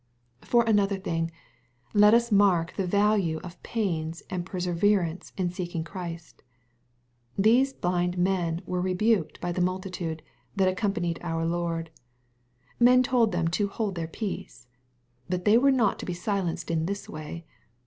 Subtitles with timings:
[0.41, 1.29] For another thing,
[1.93, 6.41] let us mark the value of pains and perseverance in seeking Christ
[7.37, 10.23] These blind men wei*e *^ rebuked" by the multitude,
[10.55, 11.91] that accompanied our Lord.
[12.79, 14.65] Men told them to" hold their peace."
[15.29, 17.45] But they were not to be silenced in this way.